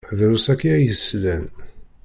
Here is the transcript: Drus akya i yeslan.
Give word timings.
Drus 0.17 0.45
akya 0.53 0.75
i 0.77 0.83
yeslan. 0.85 1.43